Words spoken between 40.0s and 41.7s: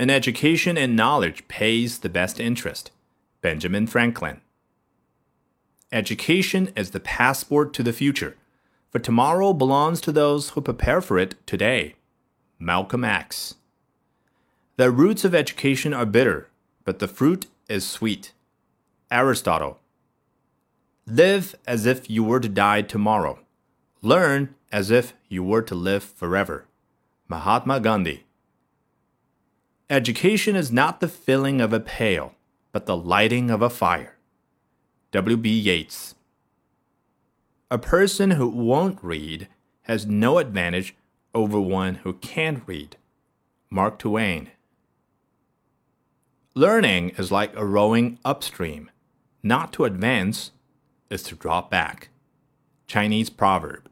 no advantage over